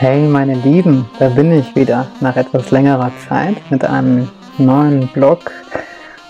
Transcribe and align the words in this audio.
Hey 0.00 0.26
meine 0.26 0.54
Lieben, 0.54 1.04
da 1.18 1.28
bin 1.28 1.52
ich 1.52 1.76
wieder 1.76 2.06
nach 2.22 2.34
etwas 2.38 2.70
längerer 2.70 3.12
Zeit 3.28 3.56
mit 3.70 3.84
einem 3.84 4.30
neuen 4.56 5.08
Blog. 5.08 5.50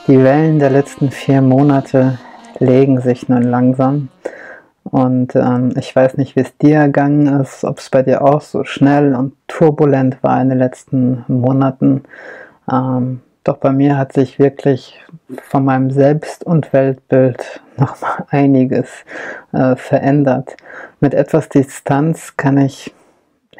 Die 0.09 0.21
Wellen 0.21 0.59
der 0.59 0.71
letzten 0.71 1.13
vier 1.13 1.41
Monate 1.41 2.19
legen 2.59 3.01
sich 3.01 3.29
nun 3.29 3.45
langsam 3.45 4.09
und 4.83 5.37
ähm, 5.37 5.73
ich 5.79 5.95
weiß 5.95 6.17
nicht, 6.17 6.35
wie 6.35 6.41
es 6.41 6.57
dir 6.59 6.79
ergangen 6.79 7.29
ist, 7.41 7.63
ob 7.63 7.79
es 7.79 7.91
bei 7.91 8.03
dir 8.03 8.23
auch 8.23 8.41
so 8.41 8.65
schnell 8.65 9.15
und 9.15 9.35
turbulent 9.47 10.21
war 10.25 10.43
in 10.43 10.49
den 10.49 10.59
letzten 10.59 11.25
Monaten. 11.29 12.03
Ähm, 12.69 13.21
doch 13.45 13.59
bei 13.59 13.71
mir 13.71 13.97
hat 13.97 14.13
sich 14.13 14.41
wirklich 14.41 15.01
von 15.49 15.65
meinem 15.65 15.93
Selbst- 15.93 16.43
und 16.43 16.73
Weltbild 16.73 17.61
nochmal 17.77 18.27
einiges 18.31 18.89
äh, 19.53 19.77
verändert. 19.77 20.57
Mit 20.99 21.15
etwas 21.15 21.49
Distanz 21.49 22.37
kann 22.37 22.59
ich 22.59 22.93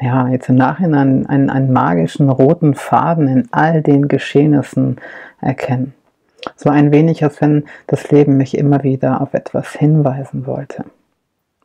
ja 0.01 0.27
jetzt 0.27 0.49
im 0.49 0.55
Nachhinein 0.55 1.25
einen, 1.27 1.49
einen 1.49 1.71
magischen 1.71 2.29
roten 2.29 2.73
Faden 2.73 3.27
in 3.27 3.47
all 3.51 3.81
den 3.81 4.07
Geschehnissen 4.07 4.97
erkennen. 5.39 5.93
So 6.55 6.69
ein 6.69 6.91
wenig, 6.91 7.23
als 7.23 7.39
wenn 7.41 7.65
das 7.87 8.09
Leben 8.11 8.37
mich 8.37 8.57
immer 8.57 8.83
wieder 8.83 9.21
auf 9.21 9.33
etwas 9.33 9.73
hinweisen 9.73 10.47
wollte. 10.47 10.85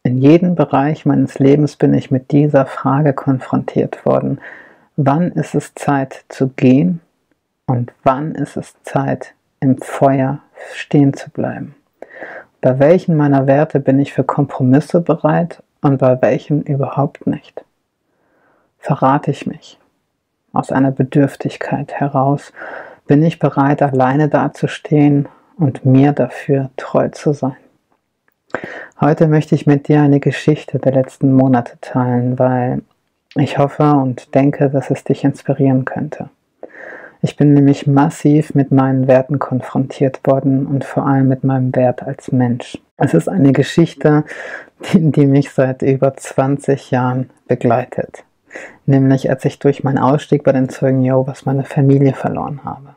In 0.02 0.18
jedem 0.18 0.54
Bereich 0.54 1.04
meines 1.04 1.38
Lebens 1.38 1.76
bin 1.76 1.92
ich 1.92 2.10
mit 2.10 2.30
dieser 2.30 2.66
Frage 2.66 3.12
konfrontiert 3.12 4.06
worden. 4.06 4.38
Wann 4.96 5.32
ist 5.32 5.54
es 5.54 5.74
Zeit 5.74 6.24
zu 6.28 6.48
gehen 6.48 7.00
und 7.66 7.92
wann 8.04 8.34
ist 8.34 8.56
es 8.56 8.74
Zeit, 8.82 9.34
im 9.60 9.78
Feuer 9.78 10.38
stehen 10.74 11.12
zu 11.12 11.30
bleiben? 11.30 11.74
Bei 12.60 12.78
welchen 12.78 13.16
meiner 13.16 13.46
Werte 13.46 13.80
bin 13.80 13.98
ich 13.98 14.12
für 14.12 14.24
Kompromisse 14.24 15.00
bereit 15.00 15.62
und 15.80 15.98
bei 15.98 16.20
welchen 16.22 16.62
überhaupt 16.62 17.26
nicht? 17.26 17.65
Verrate 18.86 19.32
ich 19.32 19.48
mich 19.48 19.80
aus 20.52 20.70
einer 20.70 20.92
Bedürftigkeit 20.92 21.92
heraus? 21.94 22.52
Bin 23.08 23.20
ich 23.24 23.40
bereit, 23.40 23.82
alleine 23.82 24.28
dazustehen 24.28 25.26
und 25.56 25.84
mir 25.84 26.12
dafür 26.12 26.70
treu 26.76 27.08
zu 27.08 27.32
sein? 27.32 27.56
Heute 29.00 29.26
möchte 29.26 29.56
ich 29.56 29.66
mit 29.66 29.88
dir 29.88 30.02
eine 30.02 30.20
Geschichte 30.20 30.78
der 30.78 30.92
letzten 30.92 31.32
Monate 31.32 31.72
teilen, 31.80 32.38
weil 32.38 32.82
ich 33.34 33.58
hoffe 33.58 33.90
und 33.90 34.32
denke, 34.36 34.70
dass 34.70 34.88
es 34.92 35.02
dich 35.02 35.24
inspirieren 35.24 35.84
könnte. 35.84 36.28
Ich 37.22 37.36
bin 37.36 37.54
nämlich 37.54 37.88
massiv 37.88 38.54
mit 38.54 38.70
meinen 38.70 39.08
Werten 39.08 39.40
konfrontiert 39.40 40.24
worden 40.24 40.64
und 40.64 40.84
vor 40.84 41.08
allem 41.08 41.26
mit 41.26 41.42
meinem 41.42 41.74
Wert 41.74 42.04
als 42.04 42.30
Mensch. 42.30 42.78
Es 42.98 43.14
ist 43.14 43.28
eine 43.28 43.50
Geschichte, 43.50 44.22
die, 44.92 45.10
die 45.10 45.26
mich 45.26 45.50
seit 45.50 45.82
über 45.82 46.16
20 46.16 46.92
Jahren 46.92 47.30
begleitet. 47.48 48.22
Nämlich 48.86 49.30
als 49.30 49.44
ich 49.44 49.58
durch 49.58 49.84
meinen 49.84 49.98
Ausstieg 49.98 50.44
bei 50.44 50.52
den 50.52 50.68
Zeugen 50.68 51.02
Jehovas 51.02 51.44
meine 51.44 51.64
Familie 51.64 52.14
verloren 52.14 52.60
habe. 52.64 52.94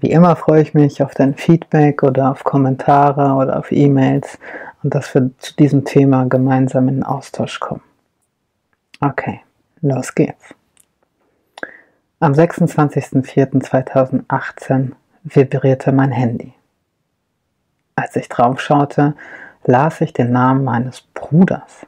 Wie 0.00 0.10
immer 0.10 0.34
freue 0.34 0.62
ich 0.62 0.74
mich 0.74 1.02
auf 1.02 1.14
dein 1.14 1.34
Feedback 1.34 2.02
oder 2.02 2.32
auf 2.32 2.42
Kommentare 2.42 3.34
oder 3.34 3.58
auf 3.58 3.70
E-Mails 3.70 4.38
und 4.82 4.94
dass 4.94 5.14
wir 5.14 5.30
zu 5.38 5.54
diesem 5.54 5.84
Thema 5.84 6.24
gemeinsam 6.24 6.88
in 6.88 6.96
den 6.96 7.04
Austausch 7.04 7.60
kommen. 7.60 7.82
Okay, 9.00 9.42
los 9.80 10.12
geht's. 10.14 10.54
Am 12.18 12.32
26.04.2018 12.32 14.92
vibrierte 15.24 15.92
mein 15.92 16.12
Handy. 16.12 16.52
Als 17.94 18.16
ich 18.16 18.28
draufschaute, 18.28 19.14
las 19.64 20.00
ich 20.00 20.12
den 20.12 20.32
Namen 20.32 20.64
meines 20.64 21.02
Bruders. 21.14 21.86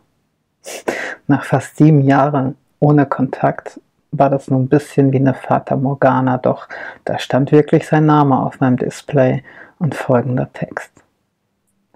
Nach 1.27 1.43
fast 1.43 1.79
sieben 1.79 2.03
Jahren 2.03 2.57
ohne 2.81 3.07
Kontakt 3.07 3.81
war 4.13 4.29
das 4.29 4.49
nur 4.49 4.61
ein 4.61 4.69
bisschen 4.69 5.11
wie 5.13 5.17
eine 5.17 5.33
Fata 5.33 5.75
Morgana, 5.75 6.37
doch 6.37 6.69
da 7.07 7.19
stand 7.19 7.51
wirklich 7.51 7.87
sein 7.87 8.05
Name 8.05 8.39
auf 8.39 8.61
meinem 8.61 8.77
Display 8.77 9.43
und 9.79 9.95
folgender 9.95 10.53
Text. 10.53 10.93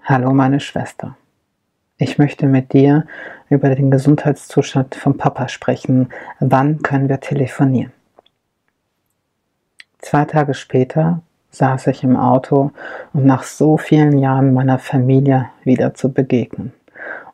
Hallo 0.03 0.33
meine 0.33 0.59
Schwester. 0.59 1.15
Ich 1.97 2.17
möchte 2.17 2.47
mit 2.47 2.73
dir 2.73 3.05
über 3.49 3.69
den 3.75 3.91
Gesundheitszustand 3.91 4.95
vom 4.95 5.17
Papa 5.17 5.47
sprechen. 5.47 6.09
Wann 6.39 6.81
können 6.81 7.07
wir 7.07 7.19
telefonieren? 7.19 7.91
Zwei 9.99 10.25
Tage 10.25 10.55
später 10.55 11.21
saß 11.51 11.85
ich 11.87 12.03
im 12.03 12.17
Auto, 12.17 12.71
um 13.13 13.25
nach 13.27 13.43
so 13.43 13.77
vielen 13.77 14.17
Jahren 14.17 14.53
meiner 14.53 14.79
Familie 14.79 15.49
wieder 15.63 15.93
zu 15.93 16.11
begegnen 16.11 16.73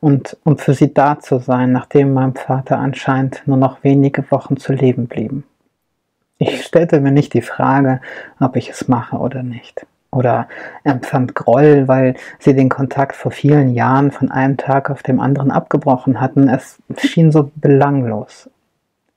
und 0.05 0.37
um 0.43 0.59
für 0.59 0.75
sie 0.75 0.93
da 0.93 1.19
zu 1.19 1.39
sein, 1.39 1.71
nachdem 1.71 2.13
meinem 2.13 2.35
Vater 2.35 2.77
anscheinend 2.77 3.41
nur 3.47 3.57
noch 3.57 3.83
wenige 3.83 4.29
Wochen 4.29 4.55
zu 4.55 4.71
leben 4.71 5.07
blieben. 5.07 5.45
Ich 6.37 6.61
stellte 6.63 7.01
mir 7.01 7.09
nicht 7.09 7.33
die 7.33 7.41
Frage, 7.41 8.01
ob 8.39 8.55
ich 8.55 8.69
es 8.69 8.87
mache 8.87 9.17
oder 9.17 9.41
nicht. 9.41 9.87
Oder 10.11 10.47
empfand 10.83 11.33
Groll, 11.33 11.87
weil 11.87 12.13
sie 12.37 12.53
den 12.53 12.69
Kontakt 12.69 13.15
vor 13.15 13.31
vielen 13.31 13.73
Jahren 13.73 14.11
von 14.11 14.29
einem 14.29 14.57
Tag 14.57 14.91
auf 14.91 15.01
dem 15.01 15.19
anderen 15.19 15.49
abgebrochen 15.49 16.21
hatten. 16.21 16.49
Es 16.49 16.77
schien 16.97 17.31
so 17.31 17.49
belanglos 17.55 18.47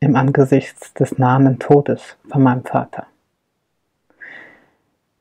im 0.01 0.17
Angesicht 0.17 0.99
des 0.99 1.19
nahen 1.19 1.59
Todes 1.59 2.17
von 2.31 2.43
meinem 2.43 2.65
Vater. 2.65 3.05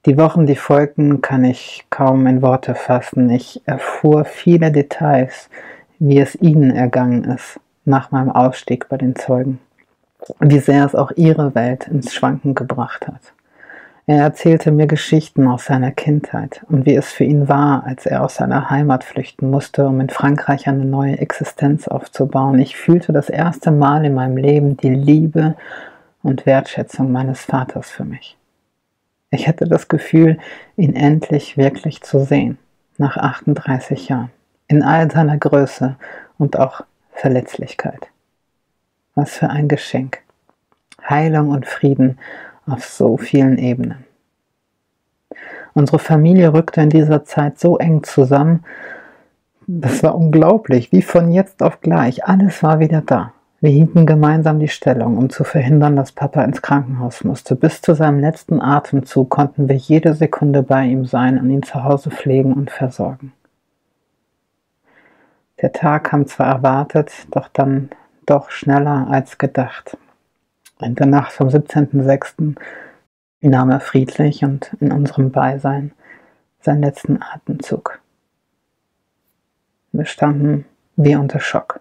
Die 0.08 0.18
Wochen, 0.18 0.46
die 0.46 0.56
folgten, 0.56 1.22
kann 1.22 1.44
ich 1.44 1.86
kaum 1.90 2.28
in 2.28 2.42
Worte 2.42 2.76
fassen. 2.76 3.30
Ich 3.30 3.62
erfuhr 3.66 4.24
viele 4.24 4.72
Details, 4.72 5.50
wie 6.00 6.18
es 6.18 6.34
ihnen 6.42 6.72
ergangen 6.72 7.26
ist 7.26 7.60
nach 7.84 8.10
meinem 8.12 8.32
Ausstieg 8.32 8.88
bei 8.88 8.96
den 8.96 9.18
Zeugen, 9.18 9.60
wie 10.40 10.60
sehr 10.60 10.86
es 10.86 10.96
auch 10.96 11.12
ihre 11.18 11.56
Welt 11.56 11.90
ins 11.90 12.14
Schwanken 12.14 12.56
gebracht 12.56 13.06
hat. 13.06 13.34
Er 14.06 14.22
erzählte 14.22 14.72
mir 14.72 14.88
Geschichten 14.88 15.46
aus 15.46 15.66
seiner 15.66 15.92
Kindheit 15.92 16.66
und 16.70 16.86
wie 16.86 16.96
es 16.96 17.12
für 17.12 17.26
ihn 17.26 17.50
war, 17.50 17.84
als 17.86 18.06
er 18.06 18.24
aus 18.24 18.36
seiner 18.36 18.70
Heimat 18.70 19.04
flüchten 19.04 19.50
musste, 19.50 19.86
um 19.88 20.00
in 20.00 20.10
Frankreich 20.10 20.70
eine 20.70 20.86
neue 20.86 21.18
Existenz 21.18 21.86
aufzubauen. 21.90 22.60
Ich 22.60 22.78
fühlte 22.78 23.12
das 23.12 23.28
erste 23.28 23.72
Mal 23.72 24.06
in 24.06 24.14
meinem 24.14 24.38
Leben 24.38 24.78
die 24.78 24.96
Liebe 24.96 25.56
und 26.24 26.46
Wertschätzung 26.46 27.12
meines 27.12 27.42
Vaters 27.42 27.90
für 27.90 28.06
mich. 28.06 28.38
Ich 29.30 29.48
hätte 29.48 29.66
das 29.66 29.88
Gefühl, 29.88 30.38
ihn 30.78 30.96
endlich 30.96 31.58
wirklich 31.58 32.02
zu 32.02 32.24
sehen, 32.24 32.58
nach 32.98 33.18
38 33.18 34.10
Jahren, 34.10 34.32
in 34.68 34.84
all 34.84 35.12
seiner 35.12 35.38
Größe 35.38 35.98
und 36.38 36.58
auch 36.58 36.82
Verletzlichkeit. 37.12 38.08
Was 39.16 39.32
für 39.32 39.50
ein 39.50 39.68
Geschenk. 39.68 40.20
Heilung 41.10 41.50
und 41.50 41.66
Frieden 41.66 42.20
auf 42.66 42.86
so 42.86 43.18
vielen 43.18 43.58
Ebenen. 43.58 44.06
Unsere 45.74 46.00
Familie 46.00 46.54
rückte 46.54 46.82
in 46.82 46.90
dieser 46.90 47.24
Zeit 47.24 47.60
so 47.60 47.78
eng 47.78 48.04
zusammen, 48.04 48.64
das 49.68 50.02
war 50.02 50.16
unglaublich, 50.16 50.94
wie 50.94 51.02
von 51.02 51.30
jetzt 51.30 51.62
auf 51.62 51.82
gleich. 51.82 52.26
Alles 52.26 52.64
war 52.64 52.80
wieder 52.80 53.02
da. 53.02 53.34
Wir 53.60 53.72
hielten 53.72 54.06
gemeinsam 54.06 54.60
die 54.60 54.68
Stellung, 54.68 55.18
um 55.18 55.32
zu 55.32 55.44
verhindern, 55.44 55.96
dass 55.96 56.12
Papa 56.12 56.44
ins 56.44 56.62
Krankenhaus 56.62 57.24
musste. 57.24 57.56
Bis 57.56 57.82
zu 57.82 57.96
seinem 57.96 58.20
letzten 58.20 58.62
Atemzug 58.62 59.32
konnten 59.32 59.68
wir 59.68 59.76
jede 59.76 60.14
Sekunde 60.14 60.62
bei 60.62 60.86
ihm 60.86 61.06
sein 61.06 61.40
und 61.40 61.50
ihn 61.50 61.64
zu 61.64 61.84
Hause 61.84 62.12
pflegen 62.12 62.54
und 62.54 62.70
versorgen. 62.70 63.34
Der 65.60 65.72
Tag 65.72 66.04
kam 66.04 66.28
zwar 66.28 66.48
erwartet, 66.48 67.12
doch 67.32 67.48
dann 67.48 67.90
doch 68.28 68.52
schneller 68.52 69.08
als 69.10 69.40
gedacht. 69.40 69.98
In 70.80 70.94
der 70.94 71.08
Nacht 71.08 71.32
vom 71.32 71.48
17.06. 71.48 72.56
nahm 73.42 73.72
er 73.72 73.80
friedlich 73.80 74.44
und 74.44 74.72
in 74.80 74.92
unserem 74.92 75.32
Beisein 75.32 75.94
seinen 76.60 76.84
letzten 76.84 77.24
Atemzug. 77.24 78.00
Wir 79.94 80.06
standen 80.06 80.66
wie 80.96 81.16
unter 81.16 81.40
Schock. 81.40 81.80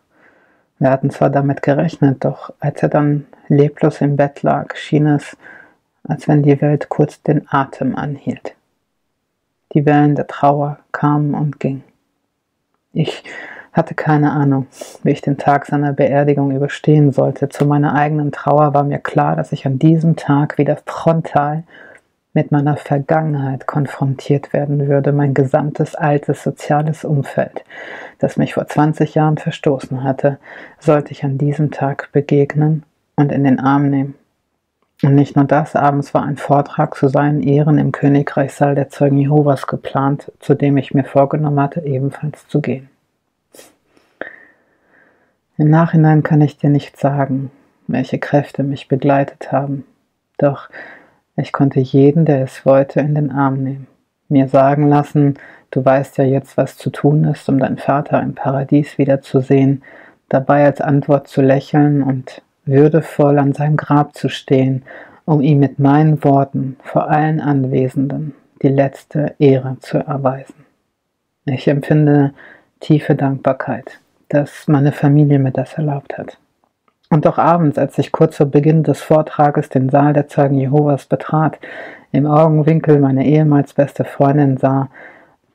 Wir 0.78 0.90
hatten 0.90 1.10
zwar 1.10 1.30
damit 1.30 1.62
gerechnet, 1.62 2.24
doch 2.24 2.52
als 2.60 2.82
er 2.82 2.88
dann 2.88 3.26
leblos 3.48 4.00
im 4.00 4.16
Bett 4.16 4.42
lag, 4.42 4.76
schien 4.76 5.06
es, 5.06 5.36
als 6.04 6.28
wenn 6.28 6.42
die 6.42 6.60
Welt 6.60 6.88
kurz 6.88 7.22
den 7.22 7.46
Atem 7.48 7.96
anhielt. 7.96 8.54
Die 9.72 9.86
Wellen 9.86 10.14
der 10.14 10.26
Trauer 10.26 10.78
kamen 10.92 11.34
und 11.34 11.58
gingen. 11.60 11.84
Ich 12.92 13.24
hatte 13.72 13.94
keine 13.94 14.32
Ahnung, 14.32 14.66
wie 15.02 15.10
ich 15.10 15.20
den 15.20 15.36
Tag 15.36 15.66
seiner 15.66 15.92
Beerdigung 15.92 16.50
überstehen 16.50 17.12
sollte. 17.12 17.48
Zu 17.48 17.66
meiner 17.66 17.94
eigenen 17.94 18.32
Trauer 18.32 18.72
war 18.72 18.84
mir 18.84 18.98
klar, 18.98 19.36
dass 19.36 19.52
ich 19.52 19.66
an 19.66 19.78
diesem 19.78 20.16
Tag 20.16 20.56
wieder 20.56 20.78
frontal 20.86 21.64
mit 22.36 22.52
meiner 22.52 22.76
Vergangenheit 22.76 23.66
konfrontiert 23.66 24.52
werden 24.52 24.88
würde, 24.88 25.10
mein 25.10 25.32
gesamtes 25.32 25.94
altes 25.94 26.42
soziales 26.42 27.02
Umfeld, 27.02 27.64
das 28.18 28.36
mich 28.36 28.52
vor 28.52 28.68
20 28.68 29.14
Jahren 29.14 29.38
verstoßen 29.38 30.04
hatte, 30.04 30.36
sollte 30.78 31.12
ich 31.12 31.24
an 31.24 31.38
diesem 31.38 31.70
Tag 31.70 32.10
begegnen 32.12 32.82
und 33.16 33.32
in 33.32 33.42
den 33.42 33.58
Arm 33.58 33.88
nehmen. 33.88 34.14
Und 35.02 35.14
nicht 35.14 35.34
nur 35.34 35.46
das, 35.46 35.74
abends 35.74 36.12
war 36.12 36.24
ein 36.24 36.36
Vortrag 36.36 36.94
zu 36.94 37.08
seinen 37.08 37.42
Ehren 37.42 37.78
im 37.78 37.90
Königreichssaal 37.90 38.74
der 38.74 38.90
Zeugen 38.90 39.16
Jehovas 39.16 39.66
geplant, 39.66 40.30
zu 40.38 40.54
dem 40.54 40.76
ich 40.76 40.92
mir 40.92 41.04
vorgenommen 41.04 41.60
hatte, 41.60 41.80
ebenfalls 41.86 42.46
zu 42.48 42.60
gehen. 42.60 42.90
Im 45.56 45.70
Nachhinein 45.70 46.22
kann 46.22 46.42
ich 46.42 46.58
dir 46.58 46.68
nicht 46.68 46.98
sagen, 46.98 47.50
welche 47.86 48.18
Kräfte 48.18 48.62
mich 48.62 48.88
begleitet 48.88 49.52
haben. 49.52 49.86
Doch 50.36 50.68
ich 51.36 51.52
konnte 51.52 51.80
jeden, 51.80 52.24
der 52.24 52.42
es 52.42 52.64
wollte, 52.64 53.00
in 53.00 53.14
den 53.14 53.30
Arm 53.30 53.62
nehmen. 53.62 53.86
Mir 54.28 54.48
sagen 54.48 54.88
lassen, 54.88 55.34
du 55.70 55.84
weißt 55.84 56.18
ja 56.18 56.24
jetzt, 56.24 56.56
was 56.56 56.76
zu 56.76 56.90
tun 56.90 57.24
ist, 57.24 57.48
um 57.48 57.58
deinen 57.58 57.78
Vater 57.78 58.22
im 58.22 58.34
Paradies 58.34 58.98
wiederzusehen, 58.98 59.82
dabei 60.28 60.64
als 60.64 60.80
Antwort 60.80 61.28
zu 61.28 61.42
lächeln 61.42 62.02
und 62.02 62.42
würdevoll 62.64 63.38
an 63.38 63.52
seinem 63.52 63.76
Grab 63.76 64.16
zu 64.16 64.28
stehen, 64.28 64.82
um 65.24 65.40
ihm 65.40 65.60
mit 65.60 65.78
meinen 65.78 66.24
Worten 66.24 66.76
vor 66.82 67.08
allen 67.08 67.40
Anwesenden 67.40 68.34
die 68.62 68.68
letzte 68.68 69.34
Ehre 69.38 69.76
zu 69.80 69.98
erweisen. 69.98 70.66
Ich 71.44 71.68
empfinde 71.68 72.32
tiefe 72.80 73.14
Dankbarkeit, 73.14 74.00
dass 74.28 74.66
meine 74.66 74.92
Familie 74.92 75.38
mir 75.38 75.52
das 75.52 75.74
erlaubt 75.74 76.18
hat. 76.18 76.38
Und 77.08 77.26
auch 77.26 77.38
abends, 77.38 77.78
als 77.78 77.98
ich 77.98 78.10
kurz 78.10 78.36
vor 78.36 78.46
Beginn 78.46 78.82
des 78.82 79.00
Vortrages 79.00 79.68
den 79.68 79.88
Saal 79.90 80.12
der 80.12 80.26
Zeugen 80.26 80.58
Jehovas 80.58 81.06
betrat, 81.06 81.58
im 82.12 82.26
Augenwinkel 82.26 82.98
meine 82.98 83.24
ehemals 83.26 83.74
beste 83.74 84.04
Freundin 84.04 84.56
sah, 84.56 84.88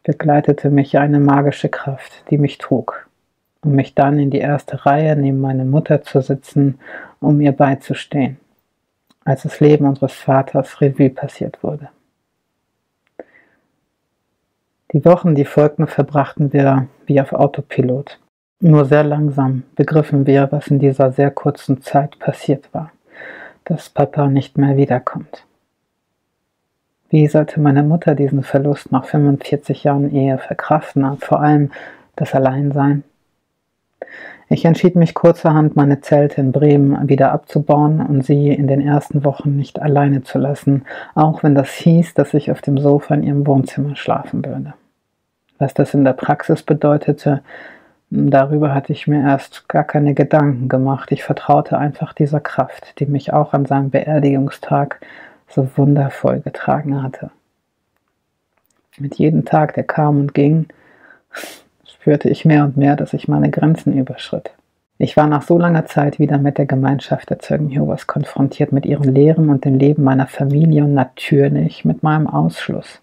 begleitete 0.04 0.70
mich 0.70 0.98
eine 0.98 1.20
magische 1.20 1.70
Kraft, 1.70 2.24
die 2.30 2.38
mich 2.38 2.58
trug, 2.58 3.08
um 3.64 3.74
mich 3.74 3.96
dann 3.96 4.18
in 4.18 4.32
die 4.32 4.40
erste 4.40 4.86
Reihe 4.86 5.16
neben 5.16 5.42
meine 5.42 5.66
Mutter 5.66 6.02
zu 6.02 6.22
sitzen, 6.22 6.80
um 7.20 7.42
ihr 7.42 7.52
beizustehen, 7.52 8.38
als 9.26 9.44
das 9.44 9.60
Leben 9.60 9.86
unseres 9.86 10.14
Vaters 10.14 10.80
Revue 10.82 11.10
passiert 11.10 11.62
wurde. 11.64 11.90
Die 14.94 15.06
Wochen, 15.06 15.36
die 15.36 15.46
folgten, 15.46 15.88
verbrachten 15.88 16.52
wir 16.54 16.88
wie 17.06 17.22
auf 17.22 17.34
Autopilot. 17.34 18.20
Nur 18.64 18.86
sehr 18.86 19.04
langsam 19.04 19.64
begriffen 19.76 20.28
wir, 20.28 20.48
was 20.52 20.68
in 20.68 20.78
dieser 20.78 21.12
sehr 21.12 21.32
kurzen 21.32 21.82
Zeit 21.82 22.20
passiert 22.20 22.72
war, 22.74 22.92
dass 23.66 23.90
Papa 23.90 24.28
nicht 24.28 24.60
mehr 24.60 24.78
wiederkommt. 24.78 25.46
Wie 27.10 27.28
sollte 27.28 27.60
meine 27.60 27.82
Mutter 27.82 28.14
diesen 28.14 28.44
Verlust 28.44 28.92
nach 28.92 29.06
45 29.06 29.84
Jahren 29.84 30.12
Ehe 30.12 30.38
verkraften 30.38 31.18
vor 31.18 31.42
allem 31.42 31.72
das 32.16 32.36
Alleinsein? 32.36 33.04
Ich 34.48 34.64
entschied 34.64 34.96
mich 34.96 35.16
kurzerhand, 35.16 35.76
meine 35.76 36.02
Zelte 36.02 36.40
in 36.40 36.52
Bremen 36.52 37.10
wieder 37.10 37.32
abzubauen 37.32 38.00
und 38.06 38.24
sie 38.24 38.50
in 38.50 38.68
den 38.68 38.82
ersten 38.82 39.26
Wochen 39.26 39.56
nicht 39.56 39.82
alleine 39.82 40.22
zu 40.22 40.38
lassen, 40.38 40.84
auch 41.16 41.42
wenn 41.42 41.56
das 41.56 41.72
hieß, 41.72 42.14
dass 42.14 42.36
ich 42.36 42.52
auf 42.52 42.62
dem 42.62 42.78
Sofa 42.78 43.16
in 43.16 43.24
ihrem 43.24 43.48
Wohnzimmer 43.48 43.96
schlafen 43.96 44.46
würde. 44.46 44.76
Was 45.58 45.74
das 45.74 45.96
in 45.96 46.04
der 46.04 46.14
Praxis 46.14 46.62
bedeutete, 46.62 47.42
darüber 48.12 48.74
hatte 48.74 48.92
ich 48.92 49.08
mir 49.08 49.22
erst 49.22 49.68
gar 49.70 49.84
keine 49.84 50.14
Gedanken 50.14 50.70
gemacht. 50.70 51.12
Ich 51.12 51.24
vertraute 51.24 51.78
einfach 51.78 52.14
dieser 52.14 52.42
Kraft, 52.42 53.00
die 53.00 53.06
mich 53.06 53.34
auch 53.34 53.54
an 53.54 53.66
seinem 53.66 53.90
Beerdigungstag 53.90 55.00
so 55.48 55.70
wundervoll 55.76 56.42
getragen 56.42 57.02
hatte. 57.02 57.32
Mit 59.00 59.16
jedem 59.16 59.46
Tag, 59.46 59.74
der 59.74 59.86
kam 59.86 60.20
und 60.20 60.34
ging, 60.34 60.68
spürte 61.86 62.30
ich 62.30 62.46
mehr 62.46 62.66
und 62.66 62.78
mehr, 62.78 62.96
dass 62.96 63.14
ich 63.14 63.28
meine 63.28 63.50
Grenzen 63.50 63.98
überschritt. 63.98 64.52
Ich 64.98 65.18
war 65.18 65.26
nach 65.28 65.42
so 65.42 65.58
langer 65.58 65.86
Zeit 65.86 66.20
wieder 66.20 66.38
mit 66.38 66.58
der 66.60 66.68
Gemeinschaft 66.68 67.30
der 67.32 67.40
Zeugen 67.40 67.70
Jehovas 67.70 68.06
konfrontiert, 68.06 68.72
mit 68.72 68.86
ihren 68.86 69.16
Lehren 69.16 69.50
und 69.50 69.66
dem 69.66 69.80
Leben 69.80 70.04
meiner 70.04 70.28
Familie 70.28 70.84
und 70.84 70.94
natürlich 70.94 71.86
mit 71.86 72.04
meinem 72.04 72.28
Ausschluss, 72.28 73.02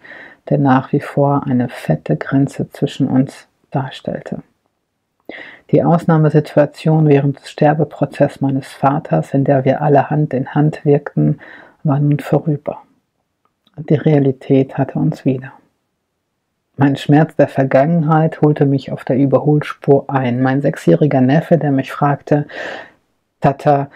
der 0.49 0.59
nach 0.59 0.93
wie 0.93 1.01
vor 1.01 1.45
eine 1.47 1.69
fette 1.69 2.17
Grenze 2.17 2.71
zwischen 2.71 3.09
uns 3.09 3.49
darstellte. 3.71 4.43
Die 5.71 5.83
Ausnahmesituation 5.83 7.09
während 7.09 7.41
des 7.41 7.51
Sterbeprozesses 7.51 8.41
meines 8.41 8.69
Vaters, 8.69 9.35
in 9.35 9.45
der 9.45 9.65
wir 9.65 9.83
alle 9.83 10.09
Hand 10.09 10.33
in 10.33 10.55
Hand 10.55 10.85
wirkten, 10.85 11.41
war 11.85 11.99
nun 11.99 12.19
vorüber. 12.19 12.79
Die 13.77 13.95
Realität 13.95 14.79
hatte 14.79 14.99
uns 14.99 15.25
wieder. 15.25 15.53
Mein 16.77 16.97
Schmerz 16.97 17.35
der 17.37 17.49
Vergangenheit 17.49 18.41
holte 18.41 18.65
mich 18.65 18.93
auf 18.93 19.05
der 19.05 19.17
Überholspur 19.17 20.09
ein. 20.09 20.41
Mein 20.43 20.63
sechsjähriger 20.63 21.21
Neffe, 21.21 21.59
der 21.59 21.73
mich 21.73 21.93
fragte, 21.93 22.47
Tata, 23.41 23.91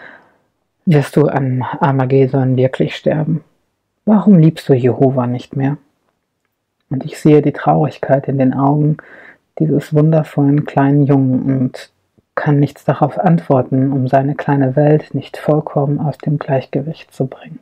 wirst 0.85 1.15
du 1.15 1.27
an 1.27 1.63
Armageddon 1.79 2.57
wirklich 2.57 2.95
sterben? 2.95 3.43
Warum 4.05 4.37
liebst 4.37 4.67
du 4.67 4.73
Jehova 4.73 5.27
nicht 5.27 5.55
mehr? 5.55 5.77
Und 6.89 7.05
ich 7.05 7.17
sehe 7.17 7.41
die 7.41 7.53
Traurigkeit 7.53 8.27
in 8.27 8.37
den 8.37 8.53
Augen 8.53 8.97
dieses 9.59 9.93
wundervollen 9.93 10.65
kleinen 10.65 11.03
Jungen 11.03 11.43
und 11.43 11.91
kann 12.35 12.59
nichts 12.59 12.83
darauf 12.83 13.19
antworten, 13.19 13.91
um 13.91 14.07
seine 14.07 14.35
kleine 14.35 14.75
Welt 14.75 15.13
nicht 15.13 15.37
vollkommen 15.37 15.99
aus 15.99 16.17
dem 16.17 16.39
Gleichgewicht 16.39 17.13
zu 17.13 17.27
bringen. 17.27 17.59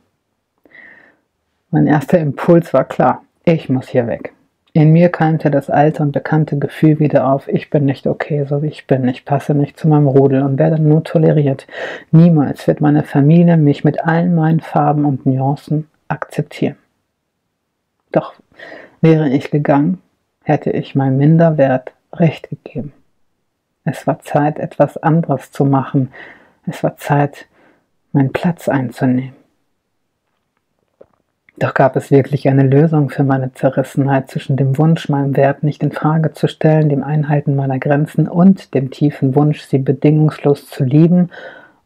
Mein 1.70 1.86
erster 1.86 2.18
Impuls 2.18 2.72
war 2.72 2.84
klar, 2.84 3.22
ich 3.44 3.68
muss 3.68 3.88
hier 3.88 4.06
weg. 4.06 4.32
In 4.74 4.92
mir 4.92 5.10
keimte 5.10 5.50
das 5.50 5.68
alte 5.68 6.02
und 6.02 6.12
bekannte 6.12 6.58
Gefühl 6.58 6.98
wieder 6.98 7.28
auf, 7.28 7.46
ich 7.48 7.68
bin 7.68 7.84
nicht 7.84 8.06
okay, 8.06 8.46
so 8.48 8.62
wie 8.62 8.68
ich 8.68 8.86
bin, 8.86 9.06
ich 9.06 9.26
passe 9.26 9.54
nicht 9.54 9.78
zu 9.78 9.86
meinem 9.86 10.06
Rudel 10.06 10.42
und 10.42 10.58
werde 10.58 10.80
nur 10.80 11.04
toleriert. 11.04 11.66
Niemals 12.10 12.66
wird 12.66 12.80
meine 12.80 13.02
Familie 13.02 13.58
mich 13.58 13.84
mit 13.84 14.02
allen 14.04 14.34
meinen 14.34 14.60
Farben 14.60 15.04
und 15.04 15.26
Nuancen 15.26 15.88
akzeptieren. 16.08 16.76
Doch 18.12 18.34
Wäre 19.02 19.28
ich 19.28 19.50
gegangen, 19.50 20.00
hätte 20.42 20.70
ich 20.70 20.94
meinem 20.94 21.18
Minderwert 21.18 21.92
recht 22.12 22.50
gegeben. 22.50 22.92
Es 23.84 24.06
war 24.06 24.20
Zeit, 24.20 24.58
etwas 24.58 24.96
anderes 24.96 25.50
zu 25.50 25.64
machen. 25.64 26.12
Es 26.66 26.82
war 26.82 26.96
Zeit, 26.96 27.46
meinen 28.12 28.32
Platz 28.32 28.68
einzunehmen. 28.68 29.34
Doch 31.56 31.74
gab 31.74 31.96
es 31.96 32.10
wirklich 32.10 32.48
eine 32.48 32.62
Lösung 32.62 33.10
für 33.10 33.24
meine 33.24 33.52
Zerrissenheit 33.52 34.30
zwischen 34.30 34.56
dem 34.56 34.78
Wunsch, 34.78 35.08
meinen 35.08 35.36
Wert 35.36 35.62
nicht 35.62 35.82
in 35.82 35.92
Frage 35.92 36.32
zu 36.32 36.48
stellen, 36.48 36.88
dem 36.88 37.04
Einhalten 37.04 37.54
meiner 37.54 37.78
Grenzen 37.78 38.26
und 38.26 38.74
dem 38.74 38.90
tiefen 38.90 39.34
Wunsch, 39.36 39.62
sie 39.62 39.78
bedingungslos 39.78 40.68
zu 40.68 40.82
lieben 40.82 41.30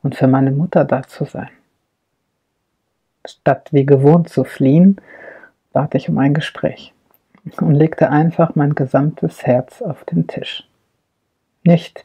und 0.02 0.14
für 0.14 0.28
meine 0.28 0.52
Mutter 0.52 0.84
da 0.84 1.02
zu 1.02 1.24
sein. 1.24 1.48
Statt 3.26 3.68
wie 3.72 3.84
gewohnt 3.84 4.28
zu 4.28 4.44
fliehen, 4.44 5.00
bat 5.72 5.94
ich 5.94 6.08
um 6.08 6.18
ein 6.18 6.32
Gespräch 6.32 6.94
und 7.60 7.74
legte 7.74 8.10
einfach 8.10 8.54
mein 8.54 8.74
gesamtes 8.74 9.46
Herz 9.46 9.82
auf 9.82 10.04
den 10.04 10.26
Tisch. 10.26 10.68
Nicht, 11.64 12.02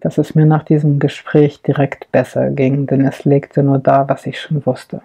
dass 0.00 0.18
es 0.18 0.34
mir 0.34 0.46
nach 0.46 0.64
diesem 0.64 0.98
Gespräch 0.98 1.62
direkt 1.62 2.10
besser 2.12 2.50
ging, 2.50 2.86
denn 2.86 3.06
es 3.06 3.24
legte 3.24 3.62
nur 3.62 3.78
dar, 3.78 4.08
was 4.08 4.26
ich 4.26 4.40
schon 4.40 4.64
wusste. 4.66 5.00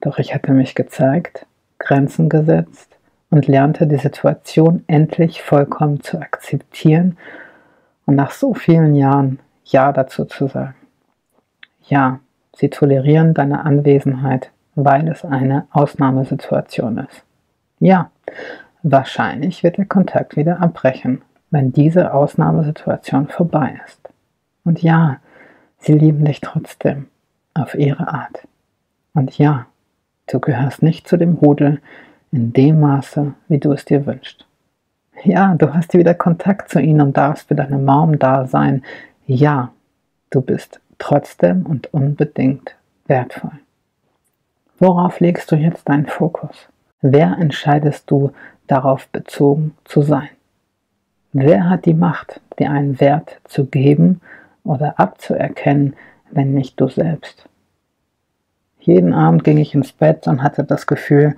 Doch 0.00 0.18
ich 0.18 0.34
hatte 0.34 0.52
mich 0.52 0.74
gezeigt, 0.74 1.46
Grenzen 1.78 2.28
gesetzt 2.28 2.94
und 3.30 3.46
lernte 3.46 3.86
die 3.86 3.98
Situation 3.98 4.84
endlich 4.86 5.42
vollkommen 5.42 6.02
zu 6.02 6.20
akzeptieren 6.20 7.16
und 8.06 8.16
nach 8.16 8.30
so 8.32 8.54
vielen 8.54 8.94
Jahren 8.94 9.38
Ja 9.64 9.92
dazu 9.92 10.26
zu 10.26 10.46
sagen. 10.46 10.74
Ja, 11.86 12.20
sie 12.54 12.68
tolerieren 12.68 13.34
deine 13.34 13.64
Anwesenheit, 13.64 14.50
weil 14.74 15.08
es 15.08 15.24
eine 15.24 15.66
Ausnahmesituation 15.70 16.98
ist. 16.98 17.22
Ja, 17.80 18.10
Wahrscheinlich 18.86 19.62
wird 19.62 19.78
der 19.78 19.86
Kontakt 19.86 20.36
wieder 20.36 20.60
abbrechen, 20.60 21.22
wenn 21.50 21.72
diese 21.72 22.12
Ausnahmesituation 22.12 23.28
vorbei 23.28 23.80
ist. 23.86 23.98
Und 24.62 24.82
ja, 24.82 25.20
sie 25.78 25.94
lieben 25.94 26.26
dich 26.26 26.42
trotzdem, 26.42 27.06
auf 27.54 27.74
ihre 27.74 28.08
Art. 28.08 28.46
Und 29.14 29.38
ja, 29.38 29.64
du 30.26 30.38
gehörst 30.38 30.82
nicht 30.82 31.08
zu 31.08 31.16
dem 31.16 31.32
Rudel 31.32 31.80
in 32.30 32.52
dem 32.52 32.80
Maße, 32.80 33.32
wie 33.48 33.56
du 33.58 33.72
es 33.72 33.86
dir 33.86 34.04
wünschst. 34.04 34.44
Ja, 35.22 35.54
du 35.54 35.72
hast 35.72 35.94
wieder 35.94 36.12
Kontakt 36.12 36.68
zu 36.68 36.78
ihnen 36.78 37.00
und 37.00 37.16
darfst 37.16 37.48
für 37.48 37.54
deine 37.54 37.78
Mom 37.78 38.18
da 38.18 38.44
sein. 38.46 38.82
Ja, 39.26 39.72
du 40.28 40.42
bist 40.42 40.80
trotzdem 40.98 41.64
und 41.64 41.94
unbedingt 41.94 42.76
wertvoll. 43.06 43.58
Worauf 44.78 45.20
legst 45.20 45.50
du 45.50 45.56
jetzt 45.56 45.88
deinen 45.88 46.06
Fokus? 46.06 46.68
Wer 47.00 47.38
entscheidest 47.38 48.10
du 48.10 48.32
darauf 48.66 49.08
bezogen 49.08 49.76
zu 49.84 50.02
sein. 50.02 50.28
Wer 51.32 51.68
hat 51.68 51.84
die 51.84 51.94
Macht, 51.94 52.40
dir 52.58 52.70
einen 52.70 53.00
Wert 53.00 53.40
zu 53.44 53.66
geben 53.66 54.20
oder 54.62 54.98
abzuerkennen, 55.00 55.96
wenn 56.30 56.54
nicht 56.54 56.80
du 56.80 56.88
selbst? 56.88 57.48
Jeden 58.78 59.14
Abend 59.14 59.44
ging 59.44 59.58
ich 59.58 59.74
ins 59.74 59.92
Bett 59.92 60.28
und 60.28 60.42
hatte 60.42 60.62
das 60.62 60.86
Gefühl, 60.86 61.36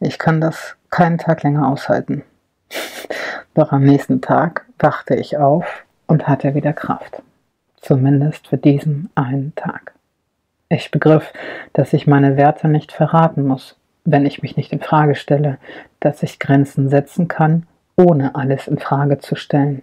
ich 0.00 0.18
kann 0.18 0.40
das 0.40 0.76
keinen 0.90 1.18
Tag 1.18 1.42
länger 1.42 1.68
aushalten. 1.68 2.22
Doch 3.54 3.72
am 3.72 3.84
nächsten 3.84 4.20
Tag 4.20 4.66
wachte 4.78 5.14
ich 5.14 5.38
auf 5.38 5.84
und 6.06 6.28
hatte 6.28 6.54
wieder 6.54 6.72
Kraft. 6.72 7.22
Zumindest 7.76 8.48
für 8.48 8.58
diesen 8.58 9.08
einen 9.14 9.54
Tag. 9.54 9.94
Ich 10.68 10.90
begriff, 10.90 11.32
dass 11.72 11.92
ich 11.92 12.06
meine 12.06 12.36
Werte 12.36 12.68
nicht 12.68 12.92
verraten 12.92 13.46
muss, 13.46 13.76
wenn 14.10 14.26
ich 14.26 14.42
mich 14.42 14.56
nicht 14.56 14.72
in 14.72 14.80
Frage 14.80 15.14
stelle, 15.14 15.58
dass 16.00 16.22
ich 16.22 16.38
Grenzen 16.38 16.88
setzen 16.88 17.28
kann, 17.28 17.66
ohne 17.96 18.34
alles 18.34 18.66
in 18.66 18.78
Frage 18.78 19.18
zu 19.18 19.36
stellen. 19.36 19.82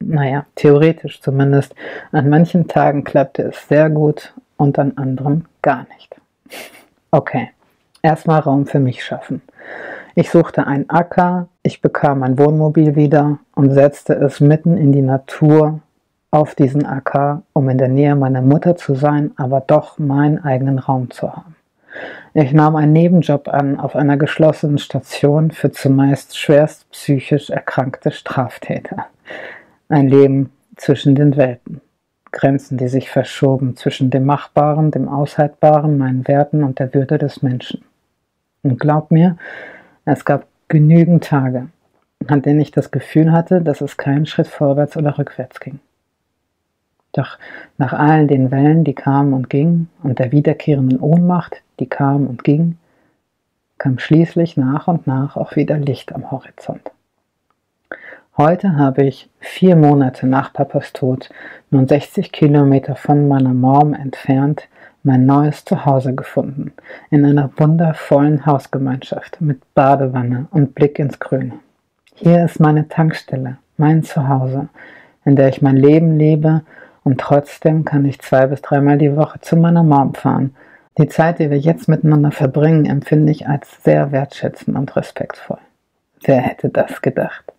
Naja, 0.00 0.46
theoretisch 0.56 1.20
zumindest. 1.20 1.74
An 2.10 2.28
manchen 2.28 2.68
Tagen 2.68 3.04
klappte 3.04 3.42
es 3.42 3.68
sehr 3.68 3.88
gut 3.88 4.34
und 4.56 4.78
an 4.78 4.92
anderen 4.96 5.46
gar 5.62 5.86
nicht. 5.96 6.16
Okay, 7.10 7.50
erstmal 8.02 8.40
Raum 8.40 8.66
für 8.66 8.80
mich 8.80 9.04
schaffen. 9.04 9.42
Ich 10.14 10.30
suchte 10.30 10.66
einen 10.66 10.90
Acker, 10.90 11.48
ich 11.62 11.80
bekam 11.80 12.18
mein 12.18 12.38
Wohnmobil 12.38 12.96
wieder 12.96 13.38
und 13.54 13.72
setzte 13.72 14.14
es 14.14 14.40
mitten 14.40 14.76
in 14.76 14.92
die 14.92 15.02
Natur 15.02 15.80
auf 16.30 16.54
diesen 16.54 16.84
Acker, 16.84 17.42
um 17.52 17.68
in 17.68 17.78
der 17.78 17.88
Nähe 17.88 18.16
meiner 18.16 18.42
Mutter 18.42 18.76
zu 18.76 18.94
sein, 18.94 19.32
aber 19.36 19.60
doch 19.60 19.98
meinen 19.98 20.42
eigenen 20.42 20.78
Raum 20.78 21.10
zu 21.10 21.32
haben. 21.32 21.54
Ich 22.34 22.52
nahm 22.52 22.76
einen 22.76 22.92
Nebenjob 22.92 23.48
an 23.48 23.78
auf 23.78 23.94
einer 23.94 24.16
geschlossenen 24.16 24.78
Station 24.78 25.50
für 25.50 25.70
zumeist 25.70 26.38
schwerst 26.38 26.90
psychisch 26.90 27.50
erkrankte 27.50 28.10
Straftäter. 28.10 29.06
Ein 29.88 30.08
Leben 30.08 30.50
zwischen 30.76 31.14
den 31.14 31.36
Welten. 31.36 31.80
Grenzen, 32.30 32.78
die 32.78 32.88
sich 32.88 33.10
verschoben 33.10 33.76
zwischen 33.76 34.10
dem 34.10 34.24
Machbaren, 34.24 34.90
dem 34.90 35.08
Aushaltbaren, 35.08 35.98
meinen 35.98 36.26
Werten 36.26 36.64
und 36.64 36.78
der 36.78 36.94
Würde 36.94 37.18
des 37.18 37.42
Menschen. 37.42 37.84
Und 38.62 38.80
glaub 38.80 39.10
mir, 39.10 39.36
es 40.06 40.24
gab 40.24 40.46
genügend 40.68 41.24
Tage, 41.24 41.68
an 42.26 42.40
denen 42.40 42.60
ich 42.60 42.70
das 42.70 42.90
Gefühl 42.90 43.32
hatte, 43.32 43.60
dass 43.60 43.82
es 43.82 43.98
keinen 43.98 44.24
Schritt 44.24 44.48
vorwärts 44.48 44.96
oder 44.96 45.18
rückwärts 45.18 45.60
ging. 45.60 45.80
Doch 47.12 47.38
nach 47.78 47.92
allen 47.92 48.26
den 48.26 48.50
Wellen, 48.50 48.84
die 48.84 48.94
kamen 48.94 49.34
und 49.34 49.50
gingen, 49.50 49.88
und 50.02 50.18
der 50.18 50.32
wiederkehrenden 50.32 50.98
Ohnmacht, 50.98 51.62
die 51.78 51.86
kam 51.86 52.26
und 52.26 52.42
ging, 52.42 52.78
kam 53.78 53.98
schließlich 53.98 54.56
nach 54.56 54.88
und 54.88 55.06
nach 55.06 55.36
auch 55.36 55.56
wieder 55.56 55.76
Licht 55.76 56.14
am 56.14 56.30
Horizont. 56.30 56.90
Heute 58.38 58.76
habe 58.76 59.04
ich 59.04 59.28
vier 59.40 59.76
Monate 59.76 60.26
nach 60.26 60.54
Papas 60.54 60.94
Tod, 60.94 61.28
nun 61.70 61.86
60 61.86 62.32
Kilometer 62.32 62.96
von 62.96 63.28
meiner 63.28 63.52
Mom 63.52 63.92
entfernt, 63.92 64.68
mein 65.02 65.26
neues 65.26 65.64
Zuhause 65.64 66.14
gefunden, 66.14 66.72
in 67.10 67.26
einer 67.26 67.50
wundervollen 67.56 68.46
Hausgemeinschaft 68.46 69.40
mit 69.40 69.60
Badewanne 69.74 70.46
und 70.50 70.74
Blick 70.74 70.98
ins 70.98 71.18
Grüne. 71.18 71.54
Hier 72.14 72.44
ist 72.44 72.60
meine 72.60 72.88
Tankstelle, 72.88 73.58
mein 73.76 74.02
Zuhause, 74.02 74.68
in 75.24 75.36
der 75.36 75.48
ich 75.48 75.60
mein 75.60 75.76
Leben 75.76 76.16
lebe 76.16 76.62
und 77.04 77.20
trotzdem 77.20 77.84
kann 77.84 78.04
ich 78.04 78.20
zwei 78.20 78.46
bis 78.46 78.62
dreimal 78.62 78.98
die 78.98 79.16
Woche 79.16 79.40
zu 79.40 79.56
meiner 79.56 79.82
Mom 79.82 80.14
fahren. 80.14 80.54
Die 80.98 81.08
Zeit, 81.08 81.38
die 81.38 81.50
wir 81.50 81.58
jetzt 81.58 81.88
miteinander 81.88 82.30
verbringen, 82.30 82.84
empfinde 82.84 83.32
ich 83.32 83.48
als 83.48 83.82
sehr 83.82 84.12
wertschätzend 84.12 84.76
und 84.76 84.94
respektvoll. 84.94 85.58
Wer 86.24 86.40
hätte 86.40 86.68
das 86.68 87.02
gedacht? 87.02 87.52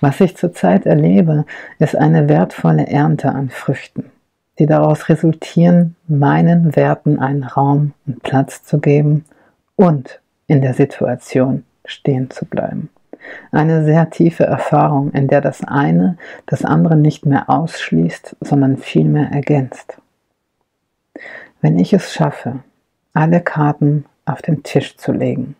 Was 0.00 0.20
ich 0.20 0.36
zurzeit 0.36 0.84
erlebe, 0.84 1.46
ist 1.78 1.96
eine 1.96 2.28
wertvolle 2.28 2.86
Ernte 2.86 3.30
an 3.30 3.48
Früchten, 3.48 4.10
die 4.58 4.66
daraus 4.66 5.08
resultieren, 5.08 5.96
meinen 6.08 6.76
Werten 6.76 7.18
einen 7.18 7.44
Raum 7.44 7.94
und 8.06 8.22
Platz 8.22 8.64
zu 8.64 8.80
geben 8.80 9.24
und 9.76 10.20
in 10.46 10.60
der 10.60 10.74
Situation 10.74 11.64
stehen 11.86 12.30
zu 12.30 12.44
bleiben. 12.44 12.90
Eine 13.50 13.84
sehr 13.84 14.10
tiefe 14.10 14.44
Erfahrung, 14.44 15.12
in 15.12 15.28
der 15.28 15.40
das 15.40 15.64
eine 15.64 16.16
das 16.46 16.64
andere 16.64 16.96
nicht 16.96 17.26
mehr 17.26 17.48
ausschließt, 17.48 18.36
sondern 18.40 18.76
vielmehr 18.76 19.30
ergänzt. 19.30 19.98
Wenn 21.60 21.78
ich 21.78 21.92
es 21.92 22.12
schaffe, 22.12 22.60
alle 23.12 23.40
Karten 23.40 24.04
auf 24.24 24.42
den 24.42 24.62
Tisch 24.62 24.96
zu 24.96 25.12
legen, 25.12 25.56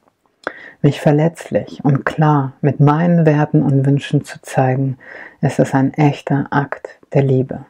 mich 0.83 1.01
verletzlich 1.01 1.85
und 1.85 2.05
klar 2.05 2.55
mit 2.61 2.81
meinen 2.81 3.25
Werten 3.25 3.63
und 3.63 3.87
Wünschen 3.87 4.25
zu 4.25 4.43
zeigen, 4.43 4.99
ist 5.41 5.61
es 5.61 5.75
ein 5.75 5.95
echter 5.95 6.47
Akt 6.51 6.99
der 7.13 7.23
Liebe. 7.23 7.65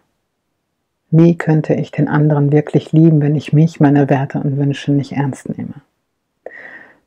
Wie 1.11 1.37
könnte 1.37 1.75
ich 1.75 1.91
den 1.91 2.09
anderen 2.09 2.53
wirklich 2.53 2.93
lieben, 2.93 3.21
wenn 3.21 3.35
ich 3.35 3.53
mich, 3.53 3.81
meine 3.81 4.09
Werte 4.09 4.41
und 4.41 4.57
Wünsche 4.57 4.93
nicht 4.93 5.13
ernst 5.13 5.47
nehme? 5.51 5.75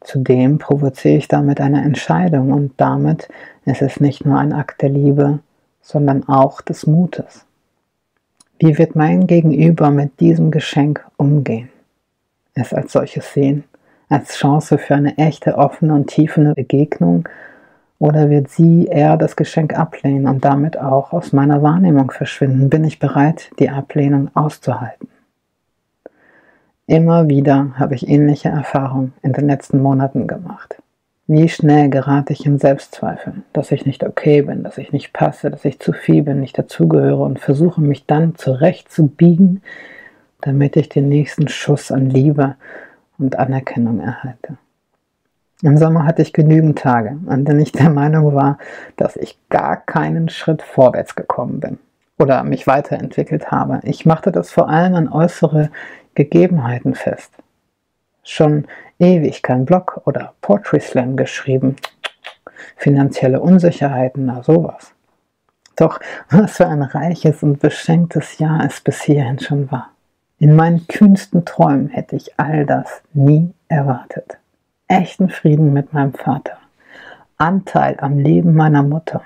Zudem 0.06 0.58
provoziere 0.58 1.18
ich 1.18 1.28
damit 1.28 1.60
eine 1.60 1.84
Entscheidung 1.84 2.52
und 2.52 2.74
damit 2.78 3.28
ist 3.66 3.82
es 3.82 4.00
nicht 4.00 4.26
nur 4.26 4.38
ein 4.38 4.54
Akt 4.54 4.82
der 4.82 4.90
Liebe, 4.90 5.40
sondern 5.82 6.28
auch 6.28 6.62
des 6.62 6.88
Mutes. 6.88 7.46
Wie 8.60 8.78
wird 8.78 8.96
mein 8.96 9.28
Gegenüber 9.28 9.92
mit 9.92 10.20
diesem 10.20 10.52
Geschenk 10.52 11.06
umgehen? 11.18 11.70
Es 12.54 12.74
als 12.74 12.94
solches 12.94 13.34
sehen? 13.34 13.66
als 14.10 14.36
Chance 14.36 14.78
für 14.78 14.96
eine 14.96 15.18
echte, 15.18 15.58
offene 15.58 15.94
und 15.94 16.08
tiefende 16.08 16.54
Begegnung? 16.54 17.28
Oder 17.98 18.30
wird 18.30 18.50
sie 18.50 18.86
eher 18.86 19.18
das 19.18 19.36
Geschenk 19.36 19.78
ablehnen 19.78 20.28
und 20.28 20.44
damit 20.44 20.78
auch 20.78 21.14
aus 21.14 21.34
meiner 21.34 21.64
Wahrnehmung 21.64 22.12
verschwinden? 22.12 22.70
Bin 22.70 22.84
ich 22.84 23.00
bereit, 23.00 23.52
die 23.60 23.70
Ablehnung 23.70 24.30
auszuhalten? 24.34 25.08
Immer 26.88 27.28
wieder 27.28 27.72
habe 27.80 27.96
ich 27.96 28.08
ähnliche 28.08 28.50
Erfahrungen 28.50 29.14
in 29.24 29.34
den 29.34 29.48
letzten 29.48 29.82
Monaten 29.82 30.28
gemacht. 30.28 30.76
Wie 31.26 31.50
schnell 31.50 31.90
gerate 31.90 32.34
ich 32.34 32.46
in 32.46 32.60
Selbstzweifel, 32.60 33.42
dass 33.54 33.72
ich 33.72 33.88
nicht 33.88 34.04
okay 34.04 34.44
bin, 34.44 34.64
dass 34.64 34.78
ich 34.78 34.92
nicht 34.92 35.12
passe, 35.12 35.50
dass 35.50 35.66
ich 35.66 35.80
zu 35.80 35.94
viel 35.94 36.22
bin, 36.22 36.42
nicht 36.42 36.56
dazugehöre 36.60 37.24
und 37.24 37.40
versuche 37.40 37.82
mich 37.82 38.06
dann 38.06 38.36
zurechtzubiegen, 38.36 39.64
damit 40.42 40.76
ich 40.76 40.88
den 40.88 41.10
nächsten 41.10 41.48
Schuss 41.48 41.92
an 41.92 42.12
Liebe 42.12 42.56
und 43.18 43.40
Anerkennung 43.40 44.00
erhalte. 44.00 44.58
Im 45.64 45.78
Sommer 45.78 46.06
hatte 46.06 46.22
ich 46.22 46.34
genügend 46.34 46.78
Tage, 46.78 47.18
an 47.26 47.46
denen 47.46 47.62
ich 47.62 47.72
der 47.72 47.90
Meinung 47.90 48.36
war, 48.36 48.60
dass 48.98 49.16
ich 49.16 49.40
gar 49.50 49.78
keinen 49.78 50.30
Schritt 50.30 50.62
vorwärts 50.62 51.16
gekommen 51.16 51.60
bin 51.60 51.80
oder 52.20 52.44
mich 52.44 52.68
weiterentwickelt 52.68 53.50
habe. 53.50 53.80
Ich 53.82 54.06
machte 54.06 54.32
das 54.32 54.52
vor 54.52 54.70
allem 54.70 54.94
an 54.94 55.10
äußere 55.10 55.72
Gegebenheiten 56.16 56.96
fest. 56.96 57.32
Schon 58.24 58.66
ewig 59.00 59.44
kein 59.44 59.66
Blog 59.66 60.02
oder 60.06 60.34
Poetry 60.42 60.80
Slam 60.80 61.16
geschrieben. 61.16 61.76
Finanzielle 62.78 63.40
Unsicherheiten, 63.40 64.26
na 64.26 64.42
sowas. 64.42 64.94
Doch 65.76 66.00
was 66.30 66.58
für 66.58 66.68
ein 66.68 66.82
reiches 66.82 67.44
und 67.44 67.60
beschenktes 67.60 68.40
Jahr 68.40 68.66
es 68.66 68.82
bis 68.82 69.04
hierhin 69.04 69.40
schon 69.40 69.72
war. 69.72 69.92
In 70.40 70.56
meinen 70.56 70.88
kühnsten 70.88 71.46
Träumen 71.46 71.90
hätte 71.90 72.16
ich 72.16 72.40
all 72.40 72.66
das 72.66 73.02
nie 73.14 73.54
erwartet. 73.68 74.38
Echten 74.88 75.30
Frieden 75.30 75.74
mit 75.74 75.94
meinem 75.94 76.14
Vater. 76.14 76.58
Anteil 77.38 77.98
am 78.00 78.20
Leben 78.20 78.54
meiner 78.54 78.84
Mutter. 78.84 79.22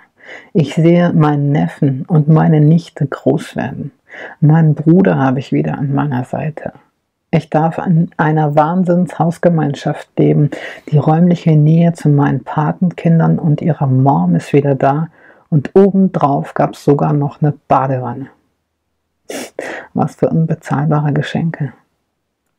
Ich 0.53 0.75
sehe 0.75 1.13
meinen 1.13 1.51
Neffen 1.51 2.05
und 2.05 2.27
meine 2.27 2.61
Nichte 2.61 3.05
groß 3.07 3.55
werden. 3.55 3.91
Meinen 4.39 4.75
Bruder 4.75 5.17
habe 5.17 5.39
ich 5.39 5.51
wieder 5.51 5.77
an 5.77 5.93
meiner 5.93 6.23
Seite. 6.23 6.73
Ich 7.31 7.49
darf 7.49 7.77
in 7.77 8.09
einer 8.17 8.55
Wahnsinnshausgemeinschaft 8.55 10.09
leben. 10.17 10.49
Die 10.91 10.97
räumliche 10.97 11.51
Nähe 11.51 11.93
zu 11.93 12.09
meinen 12.09 12.43
Patenkindern 12.43 13.37
und 13.37 13.61
ihrer 13.61 13.85
Mom 13.85 14.35
ist 14.35 14.51
wieder 14.51 14.73
da. 14.73 15.09
Und 15.49 15.71
obendrauf 15.75 16.53
gab 16.55 16.73
es 16.73 16.83
sogar 16.83 17.13
noch 17.13 17.41
eine 17.41 17.53
Badewanne. 17.67 18.27
Was 19.93 20.15
für 20.15 20.29
unbezahlbare 20.29 21.13
Geschenke. 21.13 21.73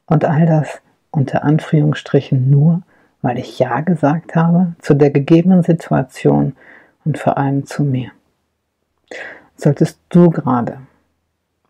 Und 0.07 0.25
all 0.25 0.47
das 0.47 0.81
unter 1.11 1.43
Anführungsstrichen 1.43 2.51
nur, 2.51 2.83
weil 3.23 3.39
ich 3.39 3.59
Ja 3.59 3.81
gesagt 3.81 4.37
habe 4.37 4.75
zu 4.79 4.95
der 4.95 5.11
gegebenen 5.11 5.65
Situation 5.65 6.55
und 7.05 7.19
vor 7.19 7.39
allem 7.39 7.67
zu 7.67 7.83
mir. 7.83 8.11
Solltest 9.57 9.99
du 10.09 10.31
gerade 10.31 10.79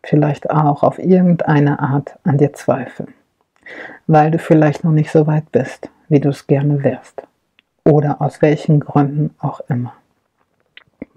vielleicht 0.02 0.50
auch 0.50 0.82
auf 0.82 0.98
irgendeine 0.98 1.80
Art 1.80 2.18
an 2.24 2.38
dir 2.38 2.52
zweifeln, 2.52 3.14
weil 4.06 4.30
du 4.30 4.38
vielleicht 4.38 4.84
noch 4.84 4.92
nicht 4.92 5.10
so 5.10 5.26
weit 5.26 5.52
bist, 5.52 5.90
wie 6.08 6.20
du 6.20 6.30
es 6.30 6.46
gerne 6.46 6.82
wärst, 6.82 7.22
oder 7.84 8.20
aus 8.20 8.42
welchen 8.42 8.80
Gründen 8.80 9.34
auch 9.38 9.60
immer, 9.68 9.92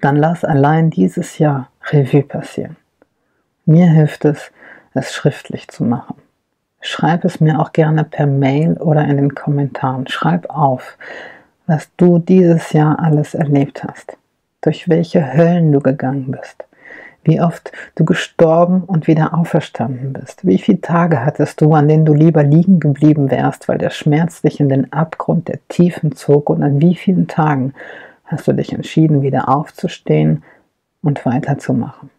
dann 0.02 0.16
lass 0.18 0.44
allein 0.44 0.90
dieses 0.90 1.38
Jahr 1.38 1.70
Revue 1.92 2.24
passieren. 2.24 2.78
Mir 3.66 3.88
hilft 3.88 4.26
es, 4.26 4.52
es 4.94 5.14
schriftlich 5.14 5.68
zu 5.70 5.84
machen. 5.84 6.16
Schreib 6.82 7.24
es 7.24 7.40
mir 7.40 7.60
auch 7.60 7.72
gerne 7.72 8.04
per 8.04 8.28
Mail 8.28 8.74
oder 8.74 9.06
in 9.06 9.16
den 9.16 9.34
Kommentaren. 9.34 10.08
Schreib 10.08 10.50
auf, 10.50 10.98
was 11.66 11.90
du 11.96 12.20
dieses 12.20 12.74
Jahr 12.74 13.00
alles 13.00 13.34
erlebt 13.34 13.84
hast, 13.86 14.18
durch 14.62 14.90
welche 14.90 15.34
Höllen 15.34 15.72
du 15.72 15.80
gegangen 15.80 16.32
bist, 16.32 16.66
wie 17.24 17.42
oft 17.42 17.72
du 17.96 18.06
gestorben 18.06 18.84
und 18.84 19.08
wieder 19.08 19.34
auferstanden 19.34 20.14
bist, 20.14 20.46
wie 20.46 20.58
viele 20.58 20.82
Tage 20.82 21.26
hattest 21.26 21.62
du, 21.62 21.74
an 21.74 21.88
denen 21.88 22.06
du 22.06 22.14
lieber 22.14 22.44
liegen 22.44 22.80
geblieben 22.80 23.32
wärst, 23.32 23.68
weil 23.68 23.78
der 23.78 23.90
Schmerz 23.90 24.42
dich 24.42 24.60
in 24.60 24.70
den 24.70 24.92
Abgrund 24.94 25.48
der 25.48 25.60
Tiefen 25.68 26.14
zog 26.14 26.50
und 26.50 26.64
an 26.64 26.82
wie 26.82 26.96
vielen 26.96 27.28
Tagen 27.28 27.74
hast 28.26 28.48
du 28.48 28.54
dich 28.54 28.74
entschieden, 28.74 29.22
wieder 29.22 29.50
aufzustehen 29.50 30.44
und 31.02 31.26
weiterzumachen. 31.26 32.10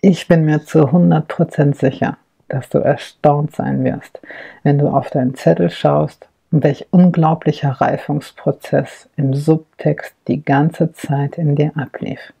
Ich 0.00 0.28
bin 0.28 0.44
mir 0.44 0.64
zu 0.64 0.88
100% 0.88 1.74
sicher, 1.74 2.16
dass 2.48 2.68
du 2.68 2.78
erstaunt 2.78 3.54
sein 3.54 3.84
wirst, 3.84 4.20
wenn 4.62 4.78
du 4.78 4.88
auf 4.88 5.10
deinen 5.10 5.34
Zettel 5.34 5.70
schaust 5.70 6.28
welch 6.50 6.86
unglaublicher 6.90 7.72
Reifungsprozess 7.72 9.08
im 9.16 9.34
Subtext 9.34 10.14
die 10.28 10.42
ganze 10.42 10.92
Zeit 10.92 11.36
in 11.36 11.56
dir 11.56 11.72
ablief. 11.76 12.32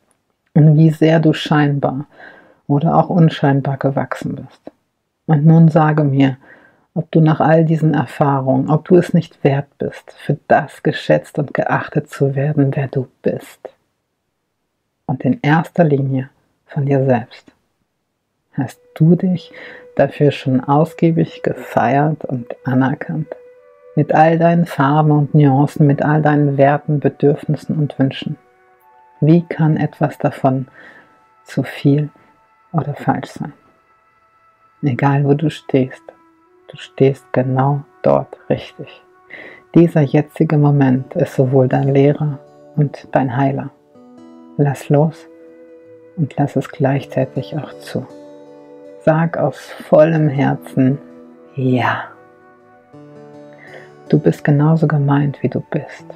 Und 0.58 0.76
wie 0.76 0.90
sehr 0.90 1.20
du 1.20 1.32
scheinbar 1.32 2.06
oder 2.66 2.96
auch 2.96 3.10
unscheinbar 3.10 3.76
gewachsen 3.76 4.34
bist. 4.34 4.60
Und 5.26 5.46
nun 5.46 5.68
sage 5.68 6.02
mir, 6.02 6.36
ob 6.94 7.12
du 7.12 7.20
nach 7.20 7.38
all 7.38 7.64
diesen 7.64 7.94
Erfahrungen, 7.94 8.68
ob 8.68 8.88
du 8.88 8.96
es 8.96 9.14
nicht 9.14 9.44
wert 9.44 9.68
bist, 9.78 10.12
für 10.18 10.36
das 10.48 10.82
geschätzt 10.82 11.38
und 11.38 11.54
geachtet 11.54 12.10
zu 12.10 12.34
werden, 12.34 12.74
wer 12.74 12.88
du 12.88 13.06
bist. 13.22 13.70
Und 15.06 15.22
in 15.24 15.38
erster 15.42 15.84
Linie 15.84 16.28
von 16.66 16.86
dir 16.86 17.04
selbst. 17.04 17.52
Hast 18.54 18.80
du 18.94 19.14
dich 19.14 19.52
dafür 19.94 20.32
schon 20.32 20.60
ausgiebig 20.60 21.42
gefeiert 21.44 22.24
und 22.24 22.48
anerkannt? 22.64 23.28
Mit 23.94 24.12
all 24.12 24.38
deinen 24.38 24.66
Farben 24.66 25.12
und 25.12 25.34
Nuancen, 25.34 25.86
mit 25.86 26.02
all 26.02 26.20
deinen 26.20 26.58
Werten, 26.58 26.98
Bedürfnissen 26.98 27.76
und 27.76 27.96
Wünschen. 27.98 28.36
Wie 29.20 29.42
kann 29.42 29.76
etwas 29.76 30.16
davon 30.18 30.68
zu 31.44 31.62
viel 31.62 32.10
oder 32.72 32.94
falsch 32.94 33.30
sein? 33.30 33.52
Egal 34.82 35.24
wo 35.24 35.34
du 35.34 35.50
stehst, 35.50 36.02
du 36.68 36.76
stehst 36.76 37.32
genau 37.32 37.82
dort 38.02 38.38
richtig. 38.48 39.02
Dieser 39.74 40.02
jetzige 40.02 40.56
Moment 40.56 41.14
ist 41.14 41.34
sowohl 41.34 41.68
dein 41.68 41.88
Lehrer 41.88 42.38
und 42.76 43.08
dein 43.12 43.36
Heiler. 43.36 43.70
Lass 44.56 44.88
los 44.88 45.26
und 46.16 46.36
lass 46.36 46.54
es 46.56 46.68
gleichzeitig 46.68 47.56
auch 47.56 47.72
zu. 47.80 48.06
Sag 49.04 49.36
aus 49.36 49.58
vollem 49.88 50.28
Herzen 50.28 50.98
Ja. 51.54 52.04
Du 54.08 54.18
bist 54.18 54.44
genauso 54.44 54.86
gemeint, 54.86 55.42
wie 55.42 55.48
du 55.48 55.60
bist. 55.70 56.06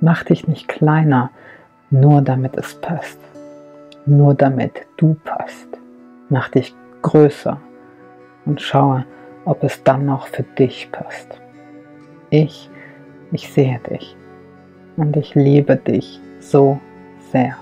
Mach 0.00 0.22
dich 0.22 0.46
nicht 0.46 0.68
kleiner, 0.68 1.30
nur 1.90 2.22
damit 2.22 2.56
es 2.56 2.74
passt. 2.74 3.18
Nur 4.06 4.34
damit 4.34 4.86
du 4.96 5.16
passt. 5.24 5.68
Mach 6.28 6.48
dich 6.48 6.74
größer 7.02 7.60
und 8.44 8.60
schaue, 8.60 9.04
ob 9.44 9.62
es 9.62 9.82
dann 9.84 10.06
noch 10.06 10.26
für 10.26 10.42
dich 10.42 10.90
passt. 10.92 11.40
Ich, 12.30 12.70
ich 13.32 13.52
sehe 13.52 13.80
dich 13.90 14.16
und 14.96 15.16
ich 15.16 15.34
liebe 15.34 15.76
dich 15.76 16.20
so 16.40 16.78
sehr. 17.30 17.56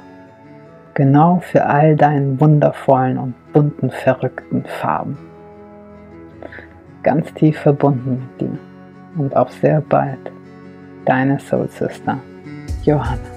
Genau 0.95 1.41
für 1.41 1.67
all 1.67 1.97
deinen 1.97 2.41
wundervollen 2.41 3.19
und 3.19 3.35
bunten, 3.53 3.91
verrückten 3.91 4.65
Farben. 4.65 5.19
Ganz 7.03 7.33
tief 7.35 7.59
verbunden 7.59 8.23
mit 8.23 8.41
dir 8.41 8.59
und 9.17 9.37
auf 9.37 9.53
sehr 9.53 9.81
bald. 9.81 10.31
Deine 11.05 11.39
Soul 11.39 11.69
Sister, 11.69 12.19
Johanna. 12.85 13.34